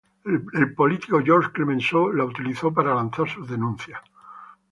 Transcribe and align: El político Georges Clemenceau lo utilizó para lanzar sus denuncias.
El 0.59 0.73
político 0.73 1.21
Georges 1.23 1.51
Clemenceau 1.51 2.11
lo 2.11 2.25
utilizó 2.25 2.73
para 2.73 2.95
lanzar 2.95 3.29
sus 3.29 3.47
denuncias. 3.47 4.01